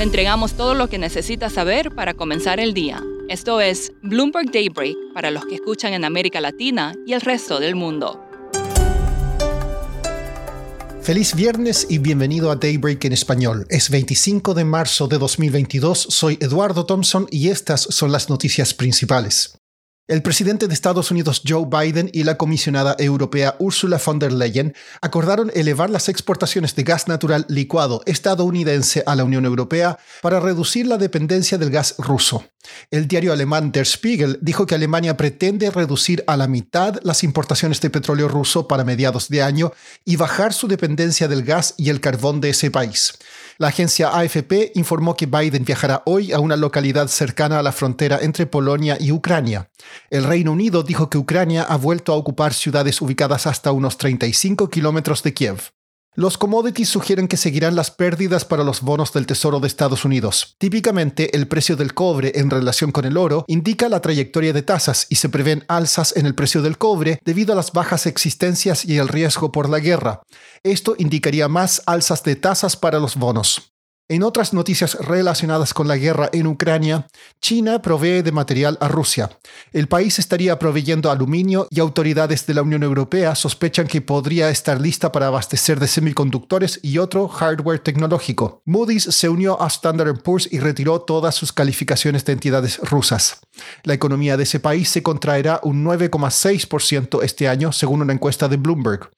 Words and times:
Le 0.00 0.04
entregamos 0.04 0.54
todo 0.54 0.72
lo 0.72 0.88
que 0.88 0.96
necesita 0.96 1.50
saber 1.50 1.94
para 1.94 2.14
comenzar 2.14 2.58
el 2.58 2.72
día. 2.72 3.04
Esto 3.28 3.60
es 3.60 3.92
Bloomberg 4.02 4.50
Daybreak 4.50 4.96
para 5.12 5.30
los 5.30 5.44
que 5.44 5.56
escuchan 5.56 5.92
en 5.92 6.06
América 6.06 6.40
Latina 6.40 6.94
y 7.06 7.12
el 7.12 7.20
resto 7.20 7.60
del 7.60 7.74
mundo. 7.74 8.18
Feliz 11.02 11.34
viernes 11.34 11.86
y 11.90 11.98
bienvenido 11.98 12.50
a 12.50 12.56
Daybreak 12.56 13.04
en 13.04 13.12
español. 13.12 13.66
Es 13.68 13.90
25 13.90 14.54
de 14.54 14.64
marzo 14.64 15.06
de 15.06 15.18
2022, 15.18 15.98
soy 16.08 16.38
Eduardo 16.40 16.86
Thompson 16.86 17.26
y 17.30 17.48
estas 17.48 17.82
son 17.82 18.10
las 18.10 18.30
noticias 18.30 18.72
principales. 18.72 19.59
El 20.10 20.22
presidente 20.22 20.66
de 20.66 20.74
Estados 20.74 21.12
Unidos 21.12 21.40
Joe 21.46 21.66
Biden 21.70 22.10
y 22.12 22.24
la 22.24 22.36
comisionada 22.36 22.96
europea 22.98 23.54
Ursula 23.60 23.96
von 24.04 24.18
der 24.18 24.32
Leyen 24.32 24.74
acordaron 25.00 25.52
elevar 25.54 25.88
las 25.88 26.08
exportaciones 26.08 26.74
de 26.74 26.82
gas 26.82 27.06
natural 27.06 27.46
licuado 27.48 28.02
estadounidense 28.06 29.04
a 29.06 29.14
la 29.14 29.22
Unión 29.22 29.44
Europea 29.44 30.00
para 30.20 30.40
reducir 30.40 30.88
la 30.88 30.98
dependencia 30.98 31.58
del 31.58 31.70
gas 31.70 31.94
ruso. 31.96 32.42
El 32.90 33.08
diario 33.08 33.32
alemán 33.32 33.72
Der 33.72 33.86
Spiegel 33.86 34.38
dijo 34.40 34.66
que 34.66 34.74
Alemania 34.74 35.16
pretende 35.16 35.70
reducir 35.70 36.24
a 36.26 36.36
la 36.36 36.48
mitad 36.48 36.98
las 37.02 37.24
importaciones 37.24 37.80
de 37.80 37.90
petróleo 37.90 38.28
ruso 38.28 38.68
para 38.68 38.84
mediados 38.84 39.28
de 39.28 39.42
año 39.42 39.72
y 40.04 40.16
bajar 40.16 40.52
su 40.52 40.68
dependencia 40.68 41.28
del 41.28 41.42
gas 41.42 41.74
y 41.76 41.88
el 41.88 42.00
carbón 42.00 42.40
de 42.40 42.50
ese 42.50 42.70
país. 42.70 43.14
La 43.58 43.68
agencia 43.68 44.16
AFP 44.16 44.72
informó 44.74 45.16
que 45.16 45.26
Biden 45.26 45.64
viajará 45.64 46.02
hoy 46.06 46.32
a 46.32 46.40
una 46.40 46.56
localidad 46.56 47.08
cercana 47.08 47.58
a 47.58 47.62
la 47.62 47.72
frontera 47.72 48.18
entre 48.22 48.46
Polonia 48.46 48.96
y 48.98 49.12
Ucrania. 49.12 49.70
El 50.08 50.24
Reino 50.24 50.52
Unido 50.52 50.82
dijo 50.82 51.10
que 51.10 51.18
Ucrania 51.18 51.62
ha 51.62 51.76
vuelto 51.76 52.12
a 52.12 52.16
ocupar 52.16 52.54
ciudades 52.54 53.00
ubicadas 53.00 53.46
hasta 53.46 53.72
unos 53.72 53.98
35 53.98 54.68
kilómetros 54.70 55.22
de 55.22 55.34
Kiev. 55.34 55.72
Los 56.16 56.38
commodities 56.38 56.88
sugieren 56.88 57.28
que 57.28 57.36
seguirán 57.36 57.76
las 57.76 57.92
pérdidas 57.92 58.44
para 58.44 58.64
los 58.64 58.80
bonos 58.80 59.12
del 59.12 59.26
Tesoro 59.26 59.60
de 59.60 59.68
Estados 59.68 60.04
Unidos. 60.04 60.56
Típicamente, 60.58 61.36
el 61.36 61.46
precio 61.46 61.76
del 61.76 61.94
cobre 61.94 62.32
en 62.34 62.50
relación 62.50 62.90
con 62.90 63.04
el 63.04 63.16
oro 63.16 63.44
indica 63.46 63.88
la 63.88 64.00
trayectoria 64.00 64.52
de 64.52 64.62
tasas 64.62 65.06
y 65.08 65.14
se 65.14 65.28
prevén 65.28 65.64
alzas 65.68 66.16
en 66.16 66.26
el 66.26 66.34
precio 66.34 66.62
del 66.62 66.78
cobre 66.78 67.20
debido 67.24 67.52
a 67.52 67.56
las 67.56 67.70
bajas 67.70 68.06
existencias 68.06 68.84
y 68.84 68.98
el 68.98 69.06
riesgo 69.06 69.52
por 69.52 69.68
la 69.68 69.78
guerra. 69.78 70.22
Esto 70.64 70.96
indicaría 70.98 71.46
más 71.46 71.80
alzas 71.86 72.24
de 72.24 72.34
tasas 72.34 72.74
para 72.74 72.98
los 72.98 73.14
bonos. 73.14 73.69
En 74.10 74.24
otras 74.24 74.52
noticias 74.52 74.94
relacionadas 74.94 75.72
con 75.72 75.86
la 75.86 75.96
guerra 75.96 76.30
en 76.32 76.48
Ucrania, 76.48 77.06
China 77.40 77.80
provee 77.80 78.22
de 78.22 78.32
material 78.32 78.76
a 78.80 78.88
Rusia. 78.88 79.30
El 79.72 79.86
país 79.86 80.18
estaría 80.18 80.58
proveyendo 80.58 81.12
aluminio 81.12 81.68
y 81.70 81.78
autoridades 81.78 82.44
de 82.44 82.54
la 82.54 82.62
Unión 82.62 82.82
Europea 82.82 83.36
sospechan 83.36 83.86
que 83.86 84.00
podría 84.00 84.50
estar 84.50 84.80
lista 84.80 85.12
para 85.12 85.28
abastecer 85.28 85.78
de 85.78 85.86
semiconductores 85.86 86.80
y 86.82 86.98
otro 86.98 87.28
hardware 87.28 87.78
tecnológico. 87.78 88.62
Moody's 88.64 89.04
se 89.04 89.28
unió 89.28 89.62
a 89.62 89.68
Standard 89.68 90.20
Poor's 90.24 90.48
y 90.50 90.58
retiró 90.58 91.02
todas 91.02 91.36
sus 91.36 91.52
calificaciones 91.52 92.24
de 92.24 92.32
entidades 92.32 92.78
rusas. 92.78 93.38
La 93.84 93.94
economía 93.94 94.36
de 94.36 94.42
ese 94.42 94.58
país 94.58 94.88
se 94.88 95.04
contraerá 95.04 95.60
un 95.62 95.84
9,6% 95.84 97.22
este 97.22 97.46
año, 97.46 97.70
según 97.70 98.02
una 98.02 98.12
encuesta 98.12 98.48
de 98.48 98.56
Bloomberg 98.56 99.08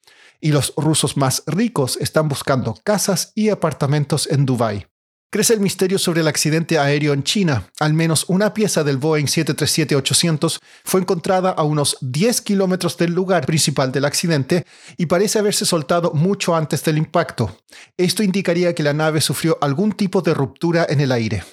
y 0.43 0.51
los 0.51 0.73
rusos 0.75 1.15
más 1.15 1.41
ricos 1.47 1.97
están 2.01 2.27
buscando 2.27 2.77
casas 2.83 3.31
y 3.33 3.49
apartamentos 3.49 4.27
en 4.29 4.45
Dubái. 4.45 4.85
Crece 5.31 5.53
el 5.53 5.61
misterio 5.61 5.97
sobre 5.97 6.21
el 6.21 6.27
accidente 6.27 6.77
aéreo 6.77 7.13
en 7.13 7.23
China. 7.23 7.71
Al 7.79 7.93
menos 7.93 8.25
una 8.27 8.53
pieza 8.53 8.83
del 8.83 8.97
Boeing 8.97 9.25
737-800 9.25 10.59
fue 10.83 11.01
encontrada 11.01 11.49
a 11.49 11.63
unos 11.63 11.97
10 12.01 12.41
kilómetros 12.41 12.97
del 12.97 13.13
lugar 13.13 13.45
principal 13.47 13.91
del 13.91 14.05
accidente 14.05 14.67
y 14.95 15.07
parece 15.07 15.39
haberse 15.39 15.65
soltado 15.65 16.11
mucho 16.11 16.55
antes 16.55 16.83
del 16.83 16.99
impacto. 16.99 17.57
Esto 17.97 18.21
indicaría 18.21 18.75
que 18.75 18.83
la 18.83 18.93
nave 18.93 19.21
sufrió 19.21 19.57
algún 19.61 19.93
tipo 19.93 20.21
de 20.21 20.35
ruptura 20.35 20.85
en 20.87 20.99
el 20.99 21.11
aire. 21.11 21.43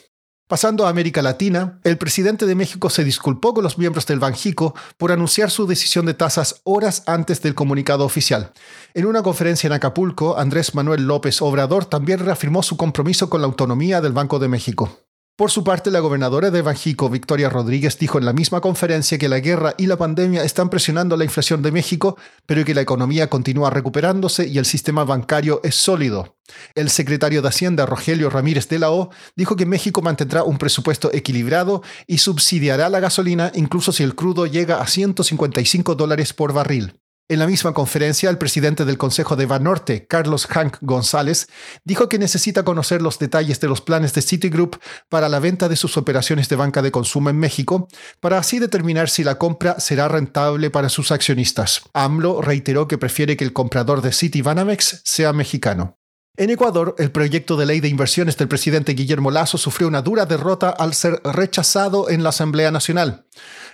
Pasando 0.50 0.84
a 0.84 0.88
América 0.88 1.22
Latina, 1.22 1.78
el 1.84 1.96
presidente 1.96 2.44
de 2.44 2.56
México 2.56 2.90
se 2.90 3.04
disculpó 3.04 3.54
con 3.54 3.62
los 3.62 3.78
miembros 3.78 4.04
del 4.06 4.18
Banjico 4.18 4.74
por 4.96 5.12
anunciar 5.12 5.48
su 5.48 5.64
decisión 5.64 6.06
de 6.06 6.14
tasas 6.14 6.62
horas 6.64 7.04
antes 7.06 7.40
del 7.40 7.54
comunicado 7.54 8.04
oficial. 8.04 8.50
En 8.92 9.06
una 9.06 9.22
conferencia 9.22 9.68
en 9.68 9.74
Acapulco, 9.74 10.36
Andrés 10.36 10.74
Manuel 10.74 11.06
López 11.06 11.40
Obrador 11.40 11.84
también 11.84 12.18
reafirmó 12.18 12.64
su 12.64 12.76
compromiso 12.76 13.30
con 13.30 13.42
la 13.42 13.46
autonomía 13.46 14.00
del 14.00 14.12
Banco 14.12 14.40
de 14.40 14.48
México. 14.48 14.98
Por 15.40 15.50
su 15.50 15.64
parte, 15.64 15.90
la 15.90 16.00
gobernadora 16.00 16.50
de 16.50 16.60
Banjico, 16.60 17.08
Victoria 17.08 17.48
Rodríguez, 17.48 17.98
dijo 17.98 18.18
en 18.18 18.26
la 18.26 18.34
misma 18.34 18.60
conferencia 18.60 19.16
que 19.16 19.30
la 19.30 19.40
guerra 19.40 19.74
y 19.78 19.86
la 19.86 19.96
pandemia 19.96 20.44
están 20.44 20.68
presionando 20.68 21.16
la 21.16 21.24
inflación 21.24 21.62
de 21.62 21.72
México, 21.72 22.18
pero 22.44 22.62
que 22.62 22.74
la 22.74 22.82
economía 22.82 23.30
continúa 23.30 23.70
recuperándose 23.70 24.46
y 24.46 24.58
el 24.58 24.66
sistema 24.66 25.02
bancario 25.04 25.62
es 25.64 25.76
sólido. 25.76 26.36
El 26.74 26.90
secretario 26.90 27.40
de 27.40 27.48
Hacienda, 27.48 27.86
Rogelio 27.86 28.28
Ramírez 28.28 28.68
de 28.68 28.80
la 28.80 28.90
O, 28.90 29.08
dijo 29.34 29.56
que 29.56 29.64
México 29.64 30.02
mantendrá 30.02 30.44
un 30.44 30.58
presupuesto 30.58 31.10
equilibrado 31.10 31.82
y 32.06 32.18
subsidiará 32.18 32.90
la 32.90 33.00
gasolina 33.00 33.50
incluso 33.54 33.92
si 33.92 34.02
el 34.02 34.14
crudo 34.14 34.44
llega 34.44 34.82
a 34.82 34.86
155 34.86 35.94
dólares 35.94 36.34
por 36.34 36.52
barril. 36.52 36.99
En 37.30 37.38
la 37.38 37.46
misma 37.46 37.72
conferencia, 37.72 38.28
el 38.28 38.38
presidente 38.38 38.84
del 38.84 38.98
Consejo 38.98 39.36
de 39.36 39.46
Banorte, 39.46 40.04
Carlos 40.08 40.48
Hank 40.48 40.78
González, 40.80 41.46
dijo 41.84 42.08
que 42.08 42.18
necesita 42.18 42.64
conocer 42.64 43.02
los 43.02 43.20
detalles 43.20 43.60
de 43.60 43.68
los 43.68 43.80
planes 43.80 44.12
de 44.14 44.20
Citigroup 44.20 44.80
para 45.08 45.28
la 45.28 45.38
venta 45.38 45.68
de 45.68 45.76
sus 45.76 45.96
operaciones 45.96 46.48
de 46.48 46.56
banca 46.56 46.82
de 46.82 46.90
consumo 46.90 47.30
en 47.30 47.38
México, 47.38 47.86
para 48.18 48.38
así 48.38 48.58
determinar 48.58 49.08
si 49.08 49.22
la 49.22 49.38
compra 49.38 49.78
será 49.78 50.08
rentable 50.08 50.70
para 50.70 50.88
sus 50.88 51.12
accionistas. 51.12 51.82
AMLO 51.92 52.42
reiteró 52.42 52.88
que 52.88 52.98
prefiere 52.98 53.36
que 53.36 53.44
el 53.44 53.52
comprador 53.52 54.02
de 54.02 54.10
Citibanamex 54.10 55.02
sea 55.04 55.32
mexicano. 55.32 56.00
En 56.36 56.50
Ecuador, 56.50 56.94
el 56.98 57.12
proyecto 57.12 57.56
de 57.56 57.66
ley 57.66 57.80
de 57.80 57.88
inversiones 57.88 58.36
del 58.38 58.48
presidente 58.48 58.94
Guillermo 58.94 59.30
Lazo 59.30 59.58
sufrió 59.58 59.86
una 59.86 60.00
dura 60.00 60.26
derrota 60.26 60.70
al 60.70 60.94
ser 60.94 61.20
rechazado 61.22 62.08
en 62.08 62.22
la 62.22 62.30
Asamblea 62.30 62.70
Nacional. 62.70 63.26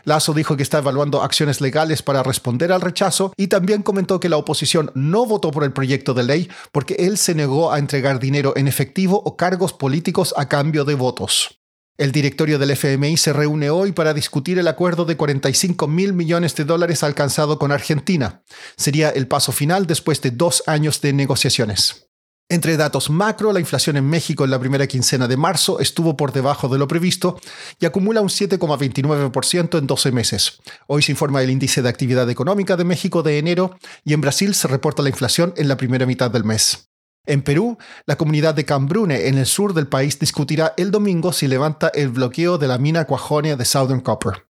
Lazo 0.06 0.32
dijo 0.34 0.56
que 0.56 0.62
está 0.62 0.78
evaluando 0.78 1.20
acciones 1.20 1.60
legales 1.60 2.00
para 2.00 2.22
responder 2.22 2.70
al 2.70 2.80
rechazo 2.80 3.32
y 3.36 3.48
también 3.48 3.82
comentó 3.82 4.20
que 4.20 4.28
la 4.28 4.36
oposición 4.36 4.92
no 4.94 5.26
votó 5.26 5.50
por 5.50 5.64
el 5.64 5.72
proyecto 5.72 6.14
de 6.14 6.22
ley 6.22 6.48
porque 6.70 6.94
él 7.00 7.18
se 7.18 7.34
negó 7.34 7.72
a 7.72 7.80
entregar 7.80 8.20
dinero 8.20 8.52
en 8.56 8.68
efectivo 8.68 9.20
o 9.24 9.36
cargos 9.36 9.72
políticos 9.72 10.32
a 10.36 10.48
cambio 10.48 10.84
de 10.84 10.94
votos. 10.94 11.60
El 11.98 12.12
directorio 12.12 12.60
del 12.60 12.70
FMI 12.70 13.16
se 13.16 13.32
reúne 13.32 13.68
hoy 13.70 13.90
para 13.90 14.14
discutir 14.14 14.60
el 14.60 14.68
acuerdo 14.68 15.06
de 15.06 15.16
45 15.16 15.88
mil 15.88 16.12
millones 16.12 16.54
de 16.54 16.64
dólares 16.64 17.02
alcanzado 17.02 17.58
con 17.58 17.72
Argentina. 17.72 18.44
Sería 18.76 19.08
el 19.10 19.26
paso 19.26 19.50
final 19.50 19.88
después 19.88 20.22
de 20.22 20.30
dos 20.30 20.62
años 20.68 21.00
de 21.00 21.14
negociaciones. 21.14 22.05
Entre 22.48 22.76
datos 22.76 23.10
macro, 23.10 23.52
la 23.52 23.58
inflación 23.58 23.96
en 23.96 24.08
México 24.08 24.44
en 24.44 24.50
la 24.50 24.60
primera 24.60 24.86
quincena 24.86 25.26
de 25.26 25.36
marzo 25.36 25.80
estuvo 25.80 26.16
por 26.16 26.32
debajo 26.32 26.68
de 26.68 26.78
lo 26.78 26.86
previsto 26.86 27.40
y 27.80 27.86
acumula 27.86 28.20
un 28.20 28.28
7,29% 28.28 29.78
en 29.78 29.86
12 29.88 30.12
meses. 30.12 30.60
Hoy 30.86 31.02
se 31.02 31.10
informa 31.10 31.42
el 31.42 31.50
índice 31.50 31.82
de 31.82 31.88
actividad 31.88 32.30
económica 32.30 32.76
de 32.76 32.84
México 32.84 33.24
de 33.24 33.38
enero 33.38 33.76
y 34.04 34.12
en 34.12 34.20
Brasil 34.20 34.54
se 34.54 34.68
reporta 34.68 35.02
la 35.02 35.08
inflación 35.08 35.54
en 35.56 35.66
la 35.66 35.76
primera 35.76 36.06
mitad 36.06 36.30
del 36.30 36.44
mes. 36.44 36.88
En 37.26 37.42
Perú, 37.42 37.78
la 38.06 38.16
comunidad 38.16 38.54
de 38.54 38.64
Cambrune, 38.64 39.26
en 39.26 39.38
el 39.38 39.46
sur 39.46 39.74
del 39.74 39.88
país, 39.88 40.16
discutirá 40.20 40.72
el 40.76 40.92
domingo 40.92 41.32
si 41.32 41.48
levanta 41.48 41.88
el 41.88 42.10
bloqueo 42.10 42.58
de 42.58 42.68
la 42.68 42.78
mina 42.78 43.06
Cuajonia 43.06 43.56
de 43.56 43.64
Southern 43.64 44.00
Copper. 44.02 44.45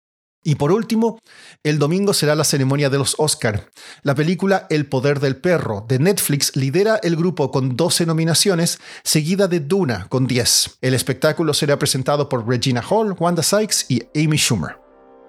Y 0.45 0.57
por 0.57 0.71
último, 0.71 1.19
el 1.63 1.79
domingo 1.79 2.13
será 2.13 2.35
la 2.35 2.45
ceremonia 2.45 2.91
de 2.91 2.99
los 2.99 3.17
Oscar. 3.19 3.71
La 4.03 4.15
película 4.15 4.67
El 4.69 4.87
poder 4.87 5.19
del 5.19 5.37
perro 5.37 5.85
de 5.89 5.99
Netflix 5.99 6.55
lidera 6.55 7.01
el 7.03 7.17
grupo 7.17 7.51
con 7.51 7.77
12 7.77 8.05
nominaciones, 8.05 8.79
seguida 9.03 9.49
de 9.49 9.61
Duna 9.61 10.07
con 10.11 10.27
10. 10.27 10.79
El 10.83 10.93
espectáculo 10.93 11.55
será 11.55 11.79
presentado 11.79 12.29
por 12.29 12.47
Regina 12.47 12.85
Hall, 12.89 13.17
Wanda 13.19 13.43
Sykes 13.43 13.87
y 13.89 14.03
Amy 14.15 14.37
Schumer. 14.37 14.77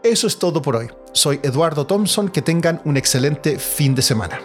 Eso 0.04 0.28
es 0.28 0.38
todo 0.38 0.62
por 0.62 0.76
hoy. 0.76 0.88
Soy 1.14 1.40
Eduardo 1.42 1.88
Thompson, 1.88 2.28
que 2.28 2.42
tengan 2.42 2.82
un 2.84 2.98
excelente 2.98 3.58
fin 3.58 3.96
de 3.96 4.02
semana. 4.02 4.40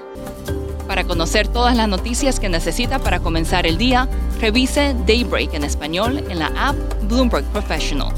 Para 0.86 1.04
conocer 1.04 1.48
todas 1.48 1.76
las 1.76 1.88
noticias 1.88 2.40
que 2.40 2.48
necesita 2.48 2.98
para 3.00 3.20
comenzar 3.20 3.66
el 3.66 3.76
día, 3.76 4.08
revise 4.40 4.94
Daybreak 5.06 5.54
en 5.54 5.64
español 5.64 6.18
en 6.28 6.38
la 6.38 6.46
app 6.56 6.76
Bloomberg 7.08 7.44
Professional. 7.52 8.14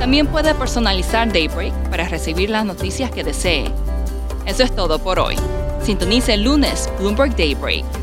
También 0.00 0.26
puede 0.26 0.54
personalizar 0.54 1.32
Daybreak 1.32 1.74
para 1.90 2.08
recibir 2.08 2.50
las 2.50 2.64
noticias 2.64 3.10
que 3.10 3.24
desee. 3.24 3.70
Eso 4.46 4.62
es 4.62 4.74
todo 4.74 4.98
por 4.98 5.18
hoy. 5.18 5.36
Sintonice 5.82 6.34
el 6.34 6.44
lunes 6.44 6.88
Bloomberg 6.98 7.36
Daybreak 7.36 7.97